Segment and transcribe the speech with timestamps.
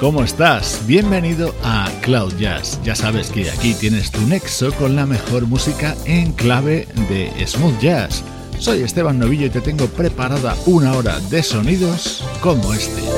[0.00, 0.82] ¿Cómo estás?
[0.86, 2.80] Bienvenido a Cloud Jazz.
[2.82, 7.78] Ya sabes que aquí tienes tu nexo con la mejor música en clave de smooth
[7.80, 8.22] jazz.
[8.58, 13.15] Soy Esteban Novillo y te tengo preparada una hora de sonidos como este.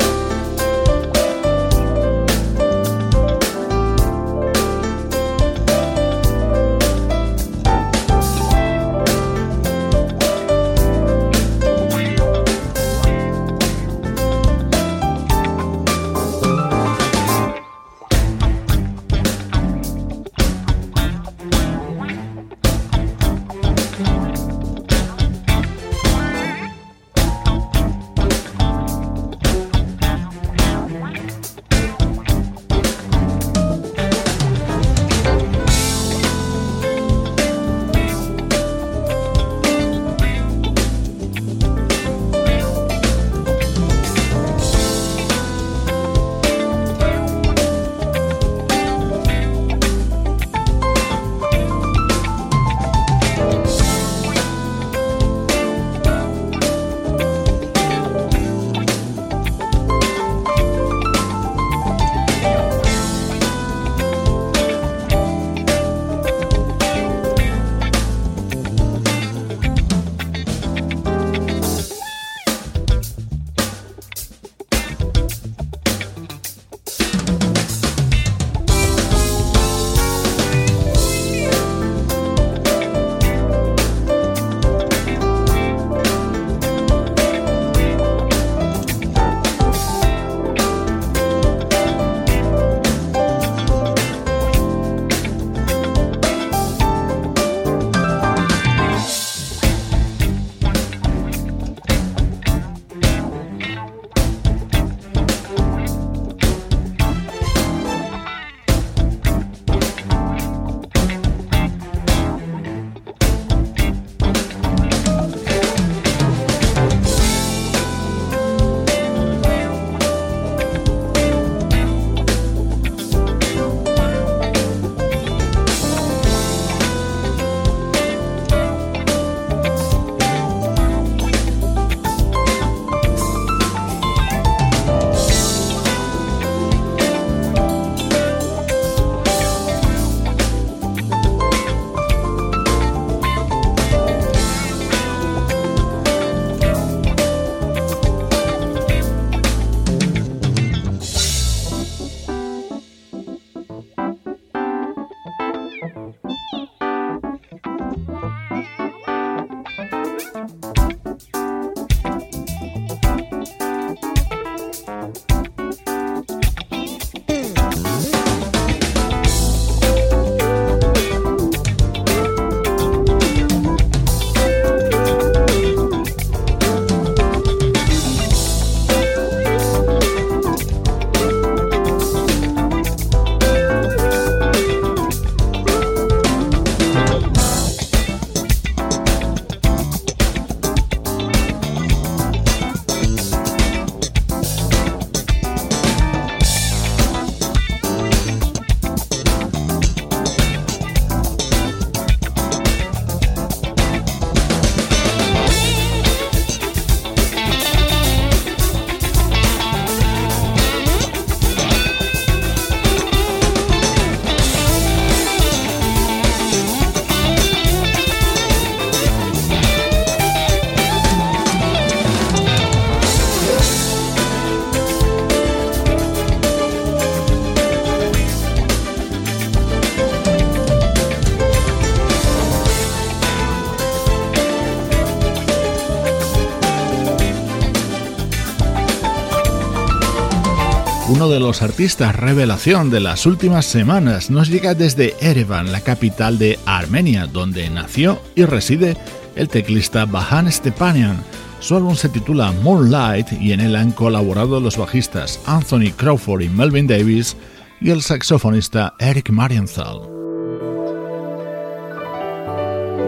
[241.28, 246.58] De los artistas revelación de las últimas semanas nos llega desde Erevan, la capital de
[246.64, 248.96] Armenia, donde nació y reside
[249.36, 251.22] el teclista Bahan Stepanian.
[251.60, 256.48] Su álbum se titula Moonlight y en él han colaborado los bajistas Anthony Crawford y
[256.48, 257.36] Melvin Davis
[257.78, 260.00] y el saxofonista Eric Marienthal.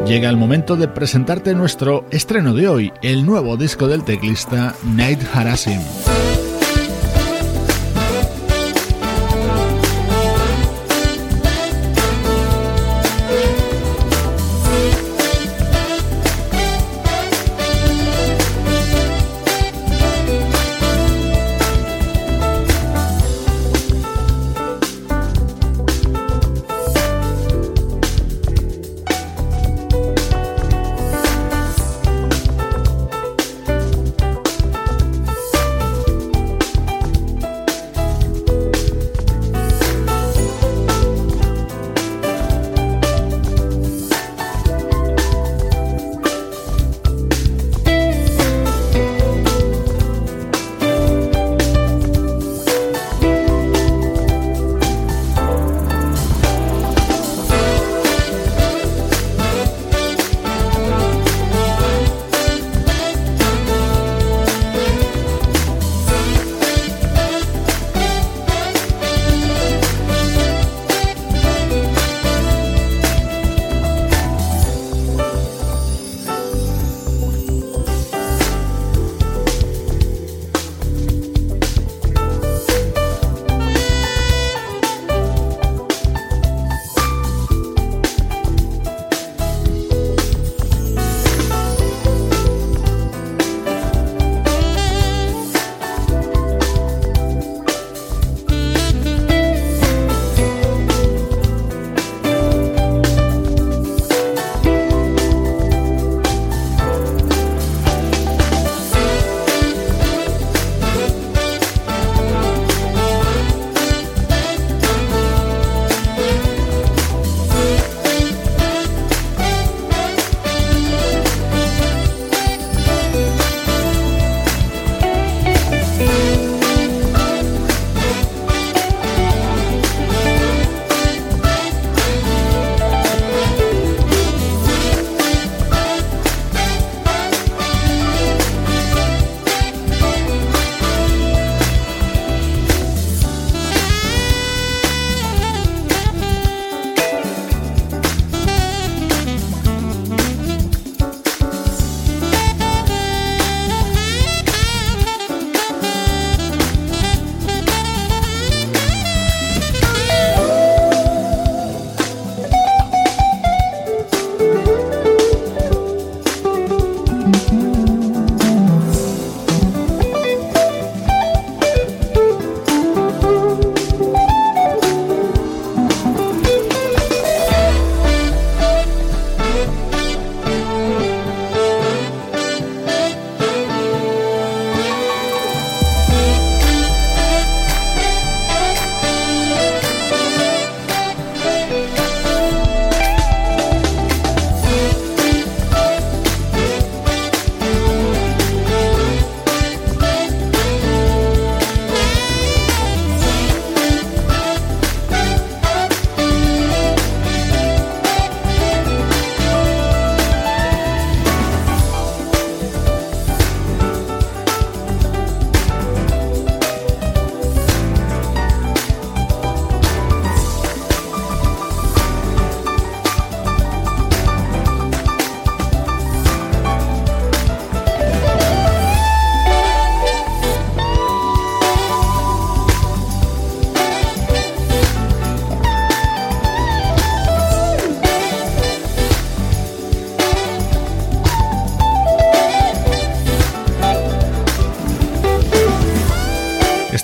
[0.06, 5.26] Llega el momento de presentarte nuestro estreno de hoy, el nuevo disco del teclista Nate
[5.32, 5.80] Harasim.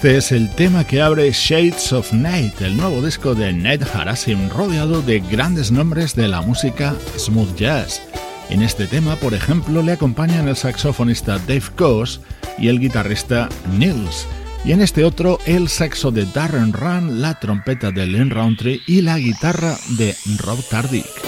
[0.07, 4.49] Este es el tema que abre Shades of Night, el nuevo disco de Ned Harasim,
[4.51, 8.01] rodeado de grandes nombres de la música smooth jazz.
[8.49, 12.21] En este tema, por ejemplo, le acompañan el saxofonista Dave Coase
[12.57, 14.29] y el guitarrista Nils.
[14.65, 19.03] Y en este otro, el saxo de Darren Run, la trompeta de Lynn Rountree y
[19.03, 21.26] la guitarra de Rob Tardick.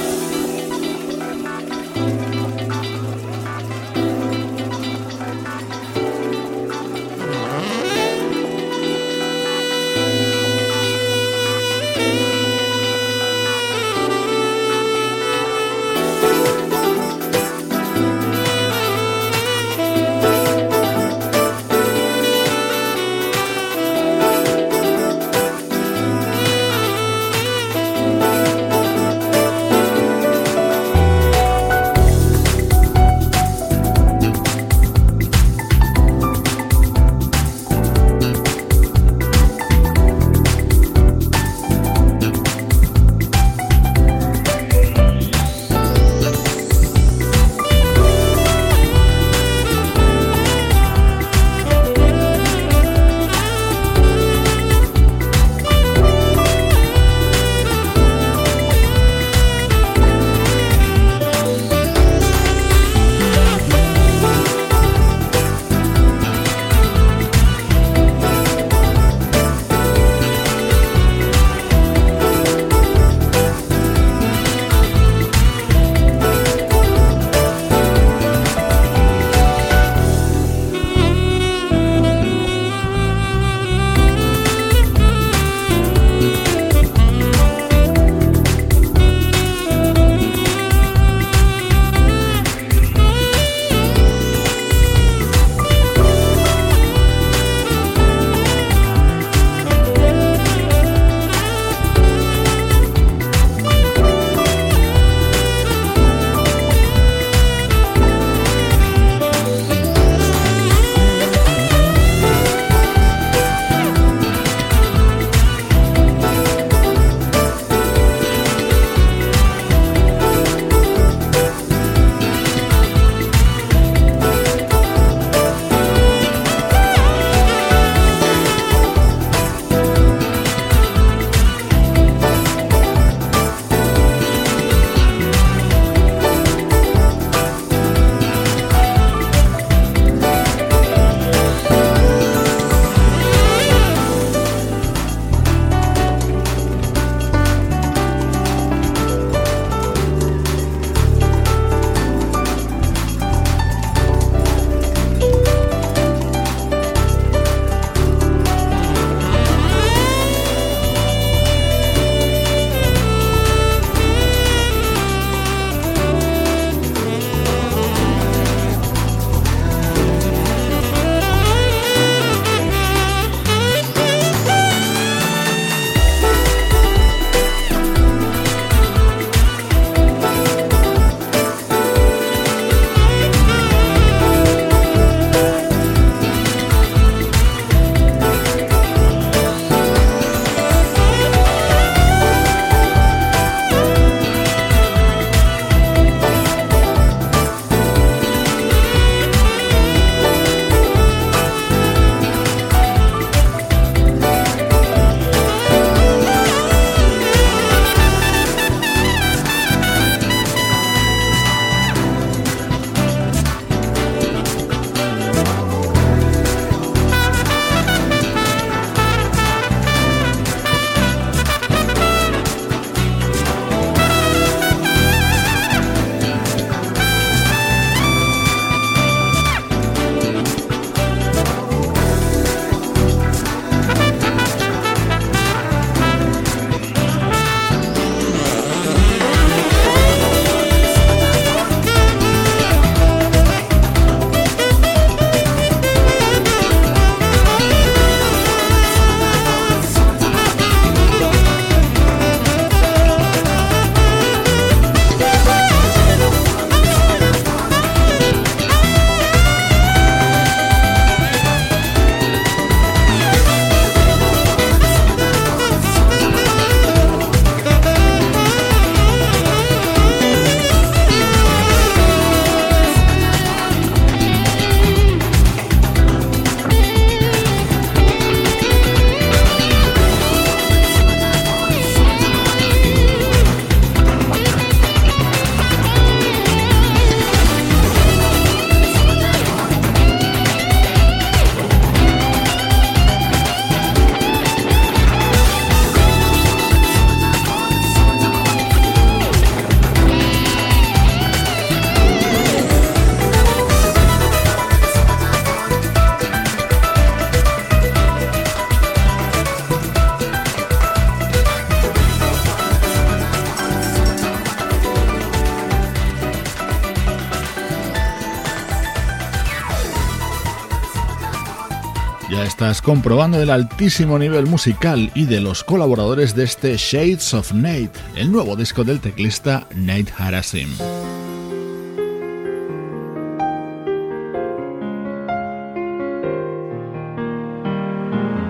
[322.84, 328.30] Comprobando el altísimo nivel musical y de los colaboradores de este Shades of Nate, el
[328.30, 330.68] nuevo disco del teclista Nate Harasim.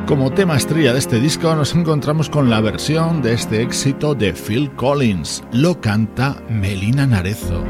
[0.08, 4.32] Como tema estrella de este disco nos encontramos con la versión de este éxito de
[4.32, 5.44] Phil Collins.
[5.52, 7.62] Lo canta Melina Narezo.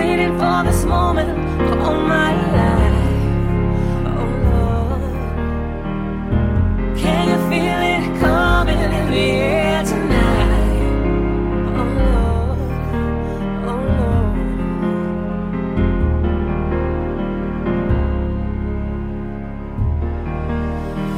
[0.00, 1.30] Waiting for this moment
[1.84, 3.08] all my life.
[4.16, 5.02] Oh Lord,
[7.02, 10.62] can you feel it coming in the air tonight?
[11.78, 12.58] Oh Lord,
[13.70, 14.36] oh Lord.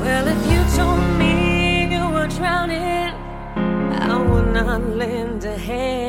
[0.02, 1.34] Well, if you told me
[1.94, 3.12] you were drowning,
[4.10, 6.01] I would not lend a hand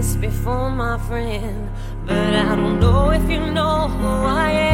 [0.00, 1.68] face before, my friend,
[2.06, 4.69] but I don't know if you know who I am.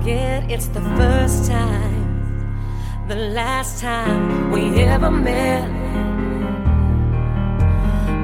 [0.00, 0.50] Forget?
[0.50, 5.68] It's the first time, the last time we ever met.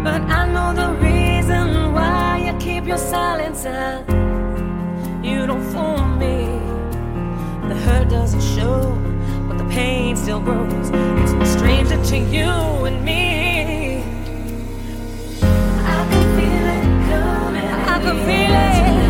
[0.03, 4.09] But I know the reason why you keep your silence up.
[5.23, 6.47] You don't fool me.
[7.69, 8.93] The hurt doesn't show,
[9.49, 10.91] but the pain still grows.
[11.21, 12.53] It's no stranger to you
[12.89, 14.03] and me.
[15.95, 17.71] I can feel it coming.
[17.95, 19.06] I can feel it.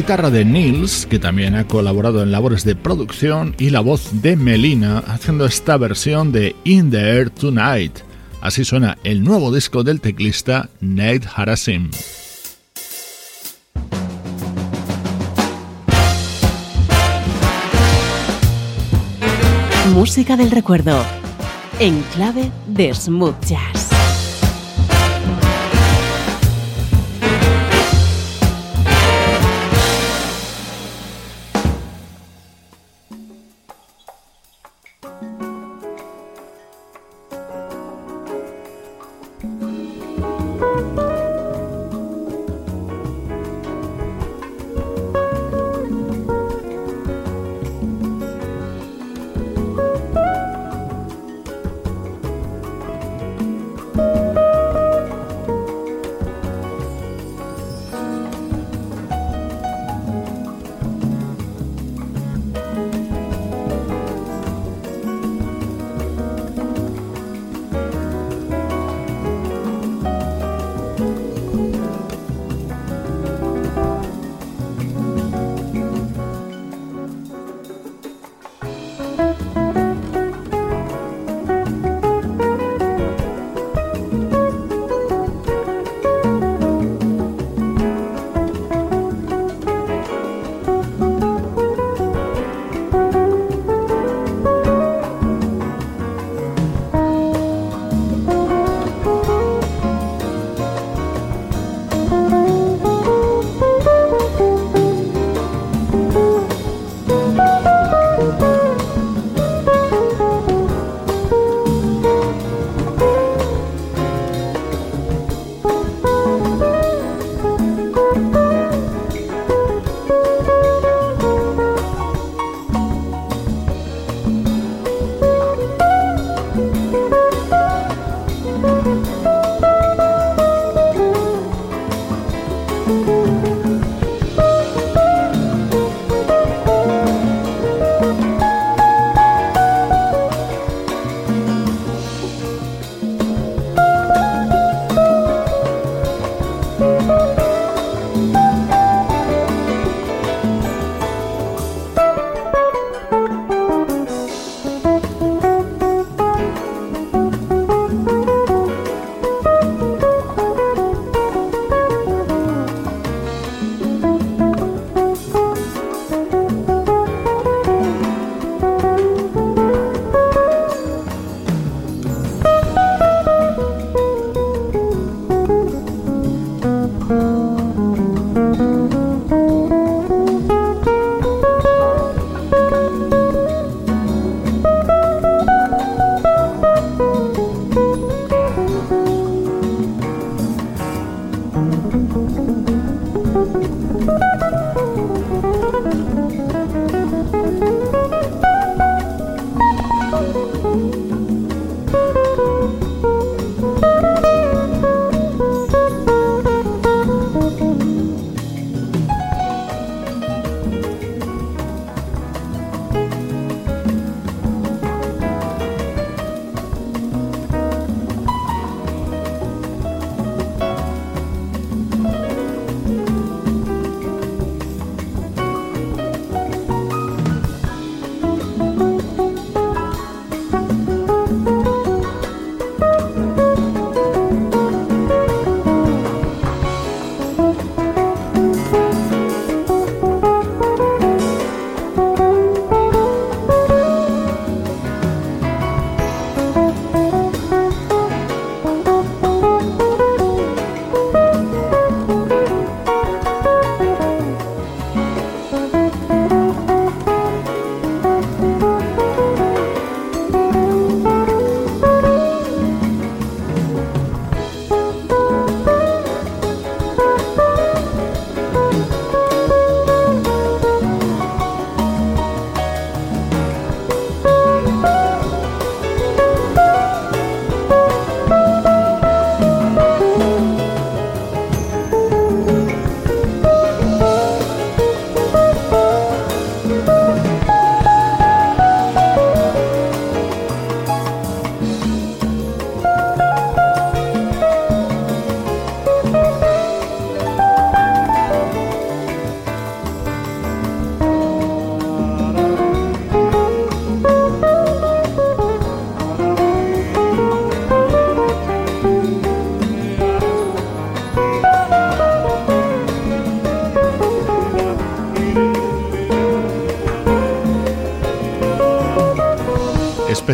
[0.00, 4.34] Guitarra de Nils, que también ha colaborado en labores de producción, y la voz de
[4.34, 7.98] Melina haciendo esta versión de In the Air Tonight.
[8.40, 11.90] Así suena el nuevo disco del teclista Nate Harasim.
[19.92, 21.04] Música del recuerdo,
[21.78, 23.79] en clave de smooth jazz.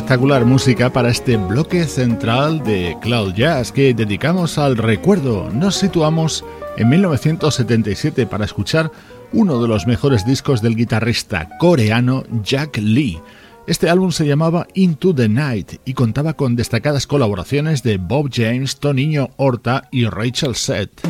[0.06, 5.50] Espectacular música para este bloque central de Cloud Jazz que dedicamos al recuerdo.
[5.50, 6.44] Nos situamos
[6.76, 8.92] en 1977 para escuchar
[9.32, 13.18] uno de los mejores discos del guitarrista coreano Jack Lee.
[13.66, 18.76] Este álbum se llamaba Into the Night y contaba con destacadas colaboraciones de Bob James,
[18.76, 21.00] Toniño Horta y Rachel Seth.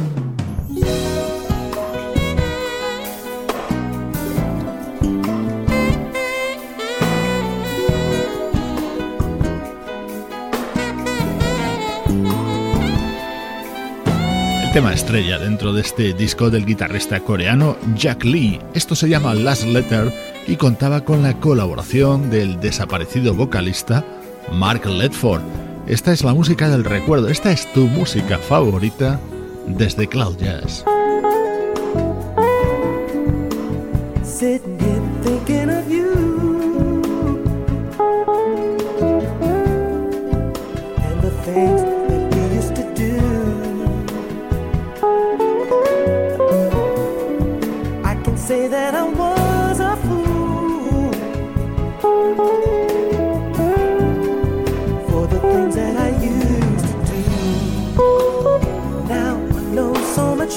[14.77, 18.61] Tema estrella dentro de este disco del guitarrista coreano Jack Lee.
[18.75, 20.13] Esto se llama Last Letter
[20.47, 24.05] y contaba con la colaboración del desaparecido vocalista
[24.53, 25.41] Mark Ledford.
[25.87, 29.19] Esta es la música del recuerdo, esta es tu música favorita
[29.67, 30.37] desde Cloud.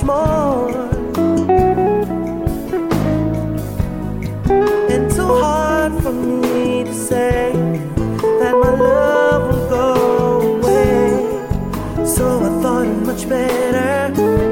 [0.10, 0.70] more.
[4.94, 7.52] And too hard for me to say
[8.40, 9.90] that my love will go
[10.54, 12.06] away.
[12.16, 14.49] So I thought it much better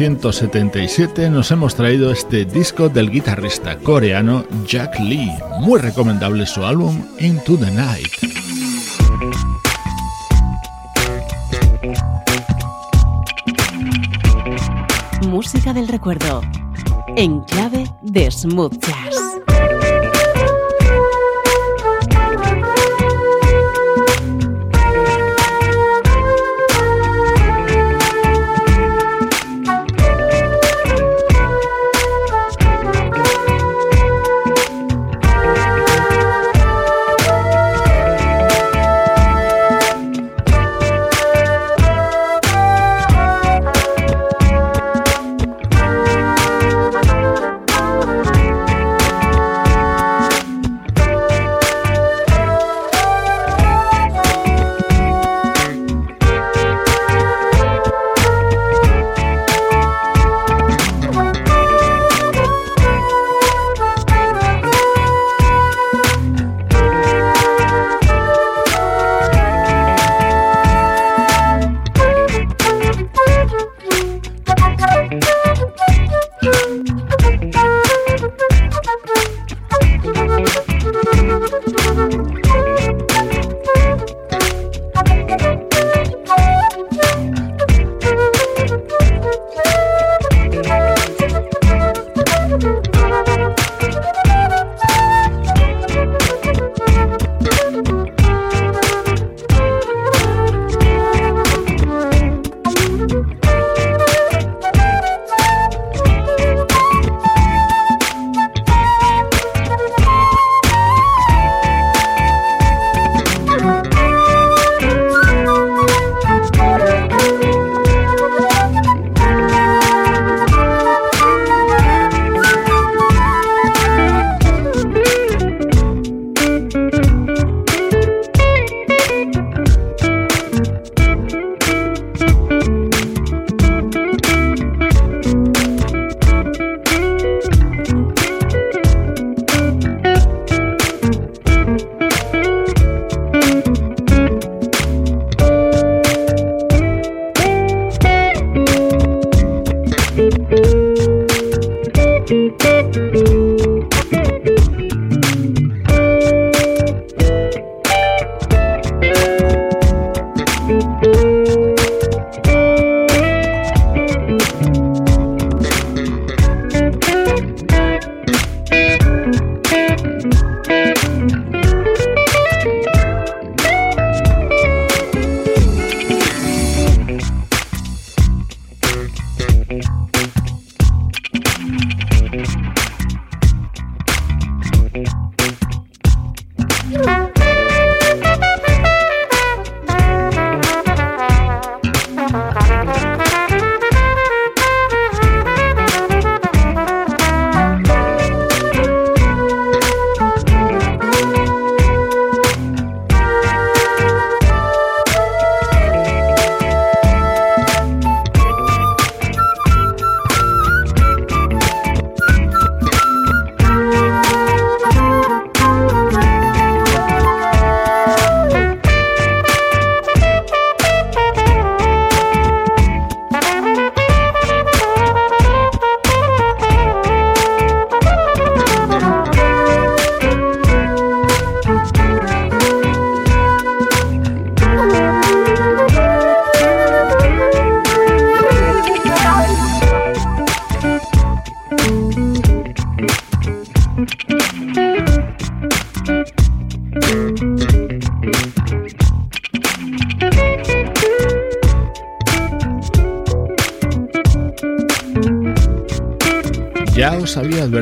[0.00, 5.30] 1977 nos hemos traído este disco del guitarrista coreano Jack Lee.
[5.60, 8.08] Muy recomendable su álbum Into the Night.
[15.28, 16.40] Música del recuerdo
[17.16, 19.09] en clave de smooth jazz.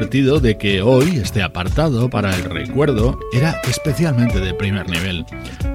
[0.09, 5.27] De que hoy este apartado para el recuerdo era especialmente de primer nivel.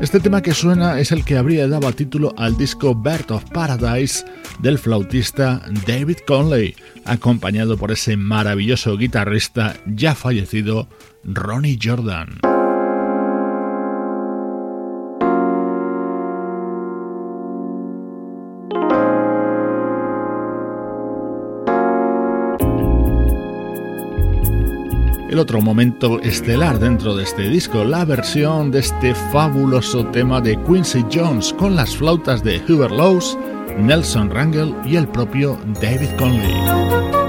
[0.02, 4.26] Este tema que suena es el que habría dado título al disco Bird of Paradise
[4.58, 10.88] del flautista David Conley, acompañado por ese maravilloso guitarrista ya fallecido
[11.24, 12.40] Ronnie Jordan.
[25.34, 30.62] El otro momento estelar dentro de este disco, la versión de este fabuloso tema de
[30.62, 33.36] Quincy Jones con las flautas de Hubert Laws,
[33.80, 37.23] Nelson Rangel y el propio David Conley.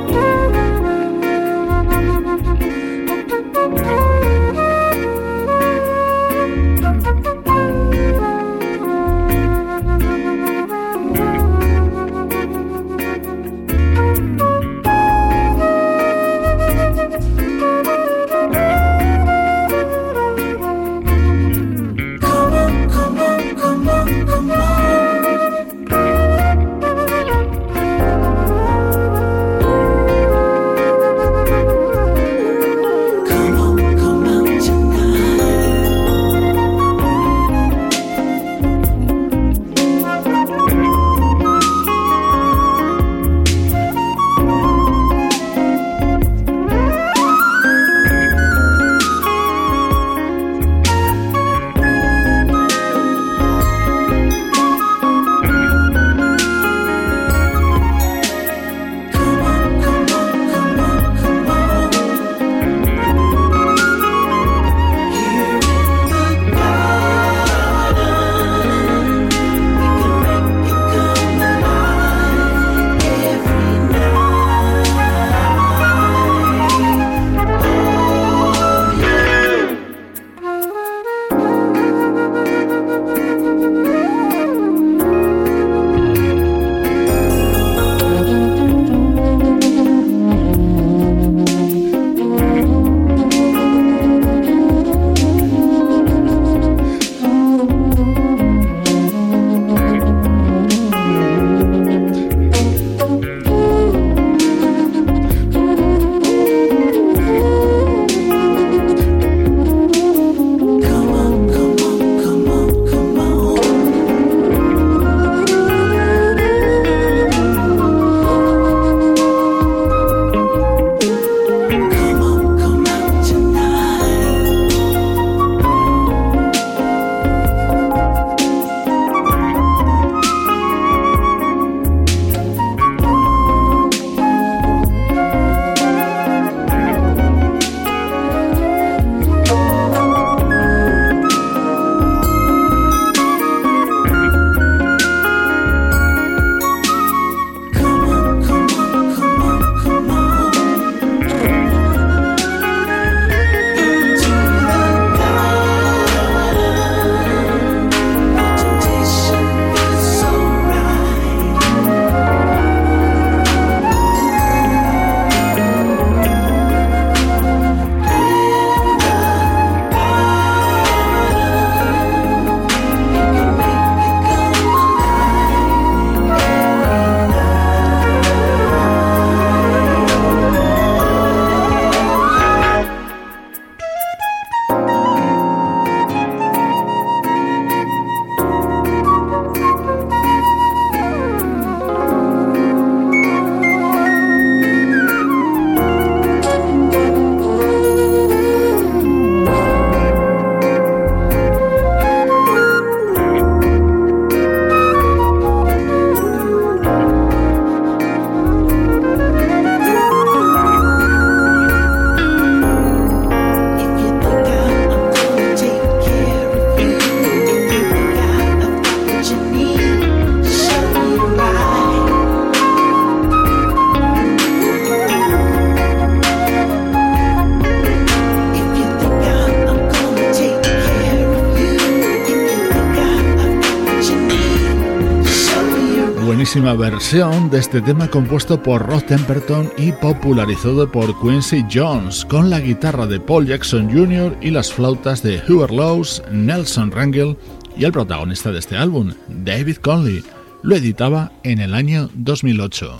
[236.54, 242.48] Buenísima versión de este tema compuesto por Rod Temperton y popularizado por Quincy Jones, con
[242.48, 244.36] la guitarra de Paul Jackson Jr.
[244.40, 247.36] y las flautas de Hubert Laws, Nelson Rangel
[247.76, 250.22] y el protagonista de este álbum, David Conley.
[250.62, 252.98] Lo editaba en el año 2008.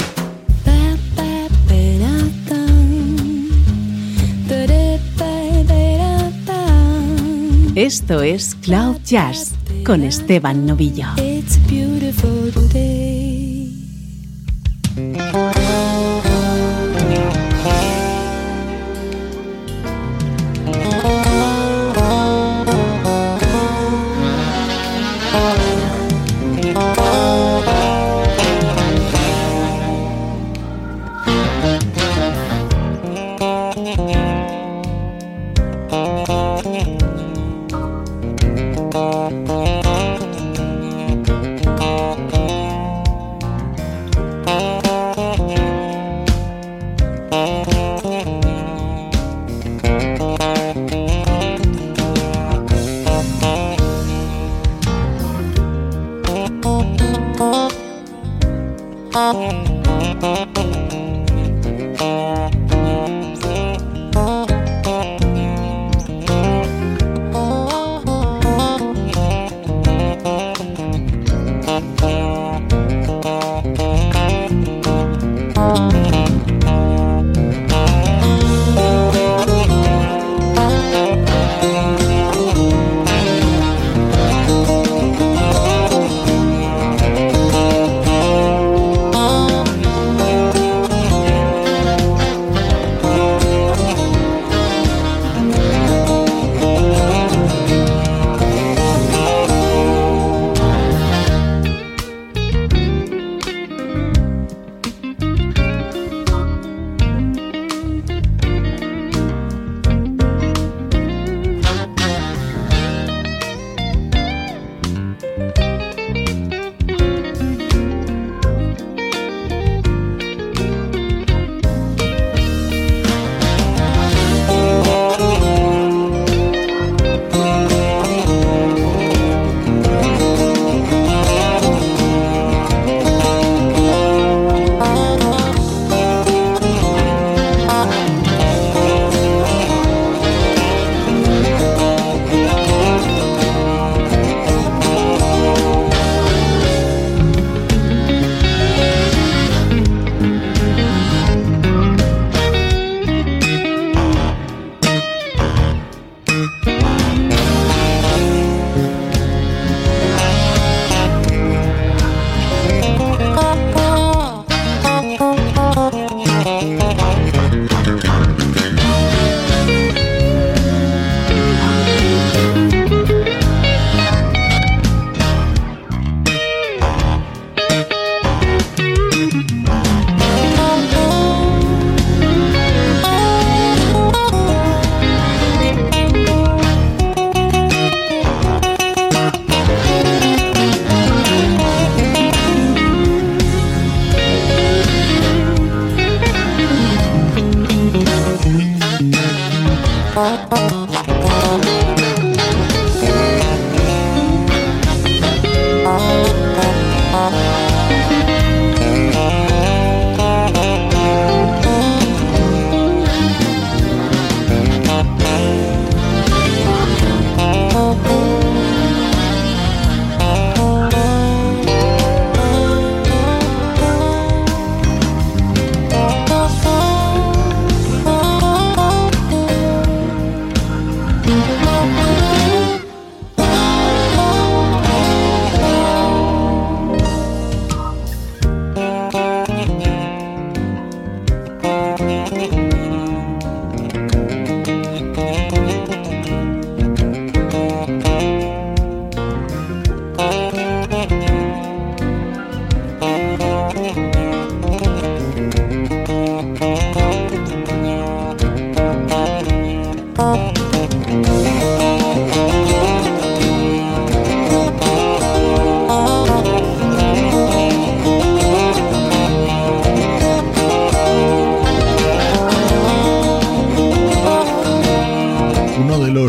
[7.76, 11.06] Esto es Cloud Jazz con Esteban Novillo.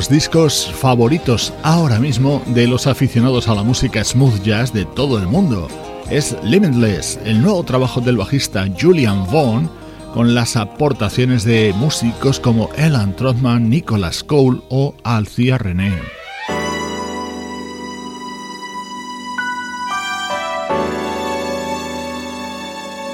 [0.10, 5.28] Discos favoritos ahora mismo de los aficionados a la música smooth jazz de todo el
[5.28, 5.68] mundo.
[6.10, 9.70] es Limitless, el nuevo trabajo del bajista Julian Vaughn,
[10.14, 16.14] con las aportaciones de músicos como Elan Trotman, Nicholas Cole o Alcia René.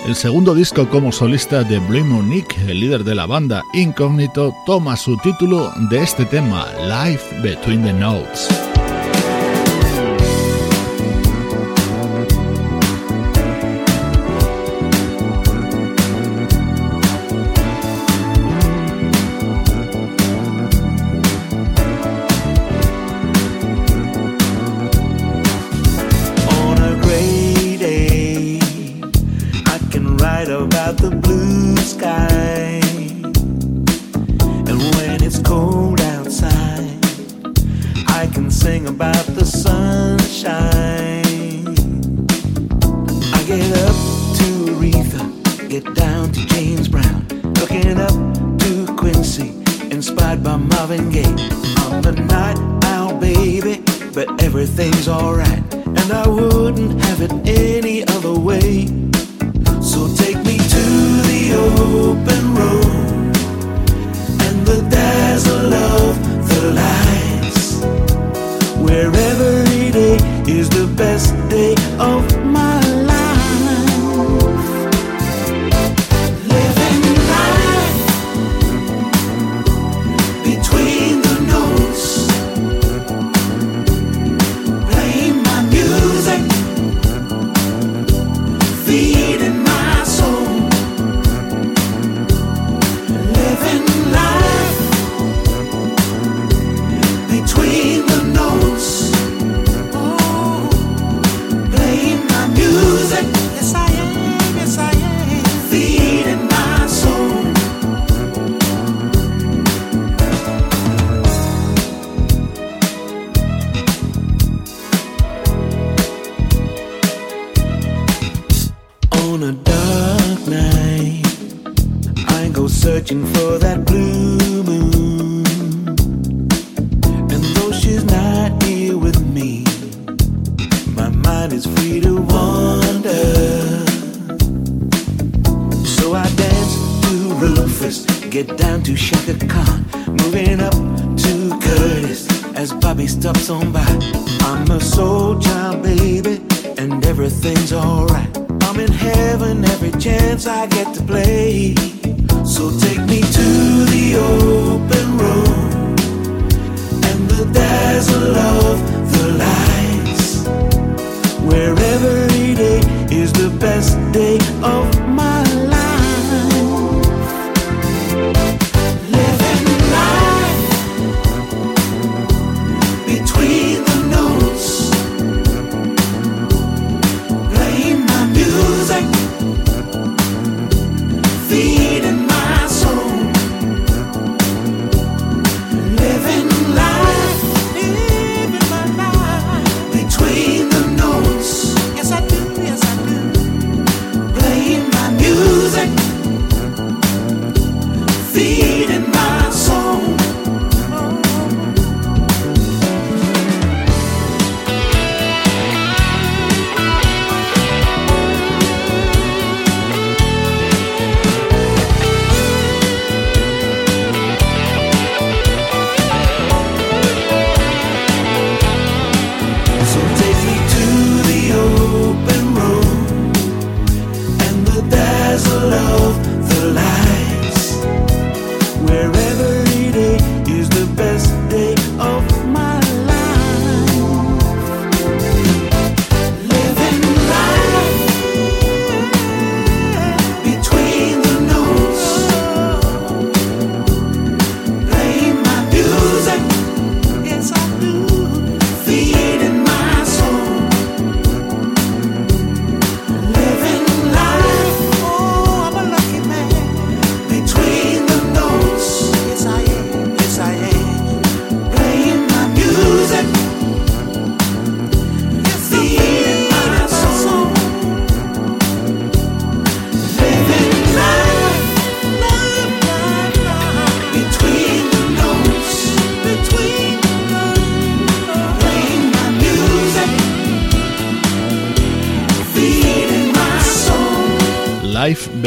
[0.05, 4.97] El segundo disco como solista de Blue Nick, el líder de la banda Incógnito, toma
[4.97, 8.70] su título de este tema, Life Between the Notes.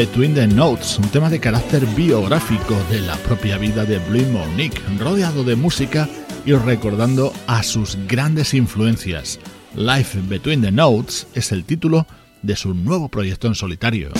[0.05, 4.79] Between the Notes, un tema de carácter biográfico de la propia vida de Blue Monique,
[4.99, 6.07] rodeado de música
[6.45, 9.41] y recordando a sus grandes influencias.
[9.75, 12.07] Life Between the Notes es el título
[12.43, 14.11] de su nuevo proyecto en solitario.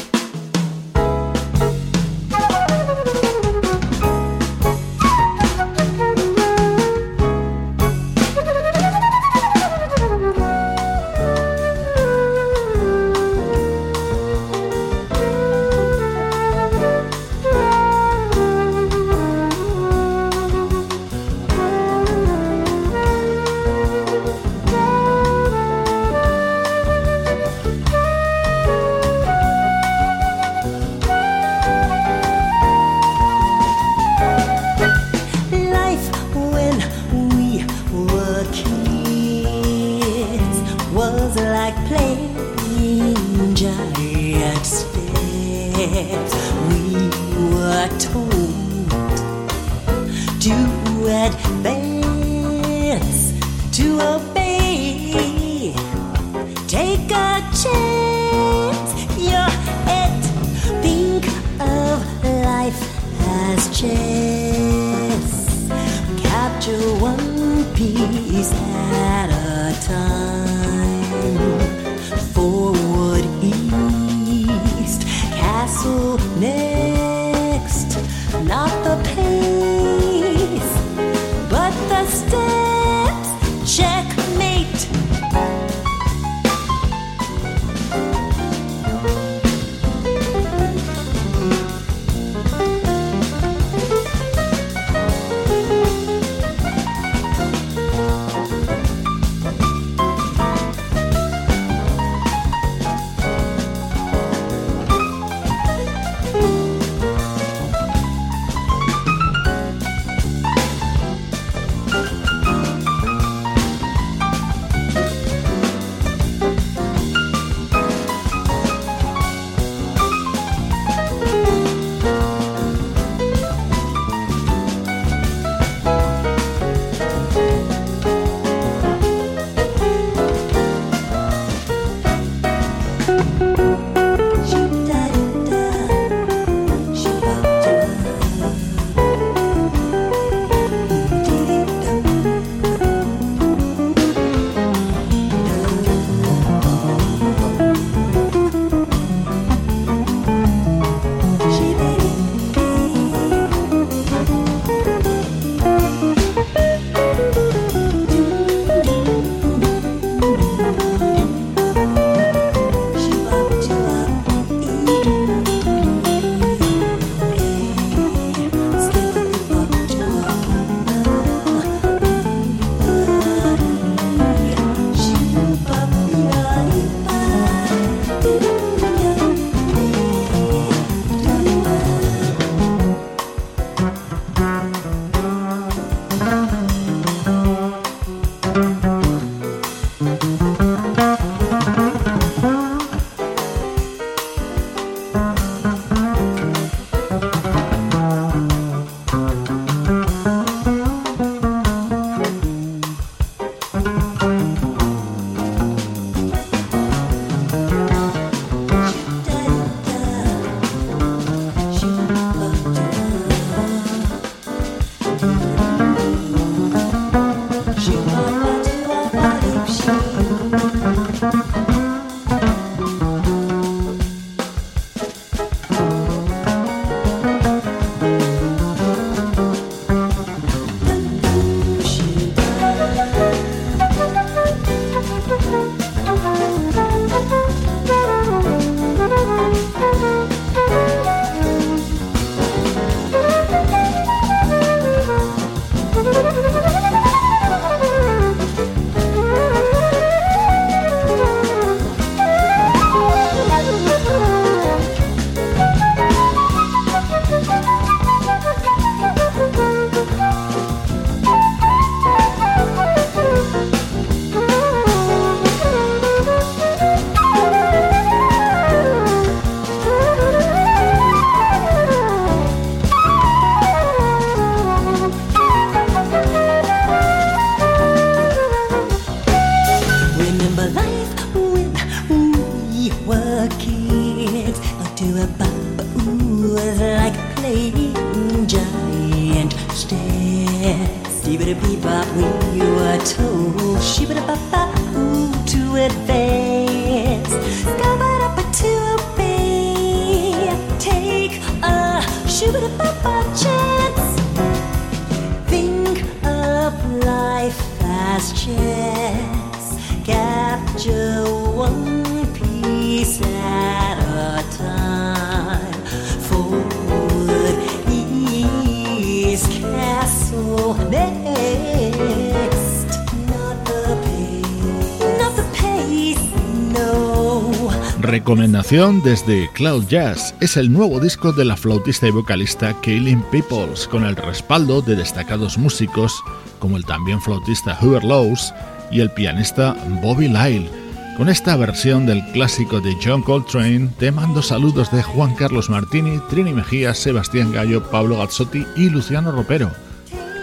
[328.45, 333.89] Recomendación desde Cloud Jazz es el nuevo disco de la flautista y vocalista Kaylin Peoples
[333.89, 336.23] con el respaldo de destacados músicos
[336.59, 338.53] como el también flautista Hubert Lowes
[338.91, 340.69] y el pianista Bobby Lyle.
[341.17, 346.21] Con esta versión del clásico de John Coltrane te mando saludos de Juan Carlos Martini,
[346.29, 349.71] Trini Mejía, Sebastián Gallo, Pablo Gazzotti y Luciano Ropero.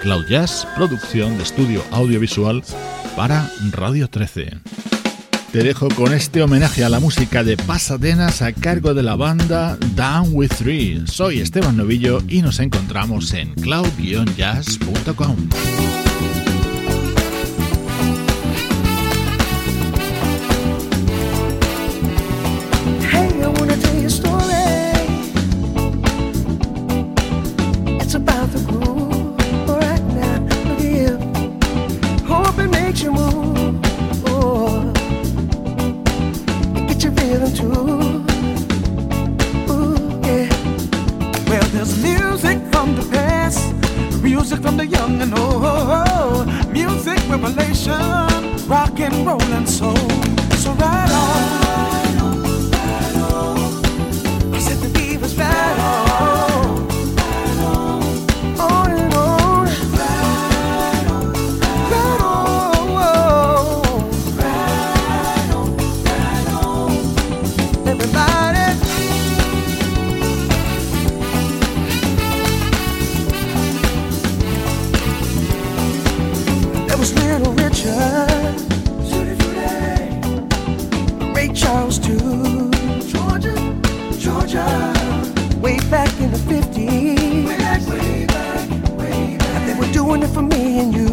[0.01, 2.63] Cloud Jazz, producción de estudio audiovisual
[3.15, 4.90] para Radio 13.
[5.51, 9.77] Te dejo con este homenaje a la música de Pasadenas a cargo de la banda
[9.95, 11.03] Down with Three.
[11.07, 15.35] Soy Esteban Novillo y nos encontramos en cloud-jazz.com.
[90.11, 91.07] doing it for me and you.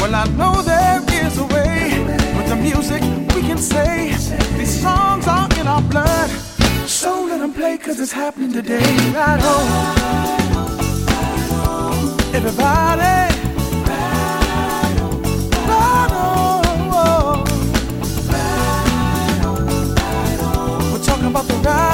[0.00, 2.00] Well, I know there is a way.
[2.36, 3.02] With the music,
[3.34, 4.08] we can say
[4.56, 6.30] these songs are in our blood.
[6.86, 8.80] So let them play, cause it's happening today.
[9.12, 9.68] Right home.
[12.34, 13.10] Everybody.
[21.24, 21.91] About the ride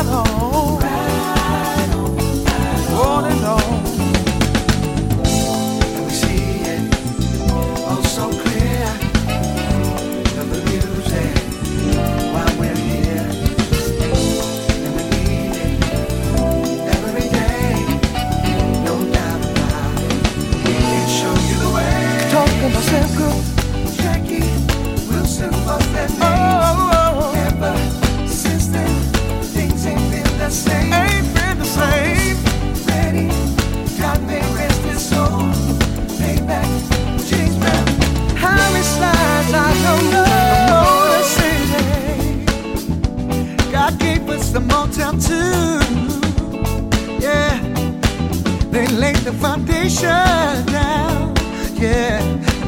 [49.09, 51.35] laid the foundation down.
[51.75, 52.21] Yeah,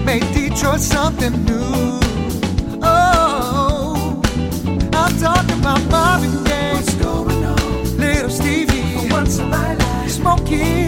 [0.04, 2.00] made Detroit something new.
[2.82, 4.22] Oh,
[5.00, 6.72] I'm talking about Marvin Gaye.
[6.74, 7.96] What's going on?
[7.98, 9.08] Little Stevie.
[9.10, 10.10] Once in my life.
[10.10, 10.79] Smokey.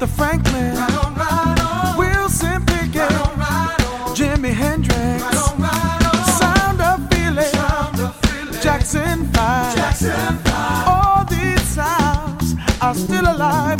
[0.00, 1.98] Aretha Franklin, right on, right on.
[1.98, 4.16] Wilson Pickett, right on, right on.
[4.16, 6.24] Jimi Hendrix, right on, right on.
[6.40, 9.76] Sound of Feeling, Jackson 5.
[9.76, 10.88] Jackson 5.
[10.88, 13.79] All these sounds are still alive.